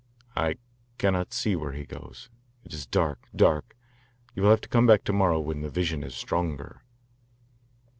[0.35, 0.55] "I
[0.97, 2.31] cannot see where he goes.
[2.65, 3.77] It is dark, dark.
[4.33, 6.81] You will have to come back to morrow when the vision is stronger."